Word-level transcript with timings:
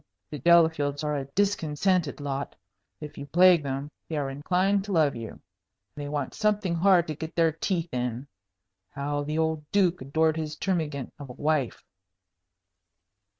The 0.31 0.39
Delafields 0.39 1.03
are 1.03 1.15
a 1.15 1.25
discontented 1.25 2.19
lot. 2.19 2.55
If 2.99 3.19
you 3.19 3.27
plague 3.27 3.61
them, 3.61 3.91
they 4.09 4.17
are 4.17 4.31
inclined 4.31 4.83
to 4.85 4.91
love 4.91 5.15
you. 5.15 5.39
They 5.93 6.09
want 6.09 6.33
something 6.33 6.73
hard 6.73 7.05
to 7.05 7.13
get 7.13 7.35
their 7.35 7.51
teeth 7.51 7.93
in. 7.93 8.27
How 8.89 9.21
the 9.21 9.37
old 9.37 9.63
Duke 9.71 10.01
adored 10.01 10.37
his 10.37 10.55
termagant 10.55 11.13
of 11.19 11.29
a 11.29 11.33
wife!" 11.33 11.83